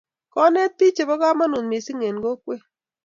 konet 0.33 0.71
ko 0.73 0.77
bich 0.79 0.95
che 0.95 1.03
bo 1.09 1.15
komonut 1.21 1.65
misiing 1.69 2.01
en 2.09 2.17
kokwee 2.23 2.63